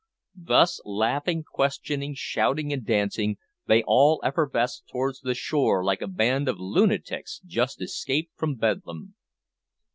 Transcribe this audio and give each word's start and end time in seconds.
Thus 0.41 0.81
laughing, 0.83 1.43
questioning, 1.43 2.15
shouting, 2.17 2.73
and 2.73 2.83
dancing, 2.83 3.37
they 3.67 3.83
all 3.83 4.19
effervesced 4.23 4.87
towards 4.91 5.19
the 5.19 5.35
shore 5.35 5.83
like 5.85 6.01
a 6.01 6.07
band 6.07 6.47
of 6.47 6.59
lunatics 6.59 7.39
just 7.45 7.79
escaped 7.79 8.33
from 8.35 8.55
Bedlam! 8.55 9.13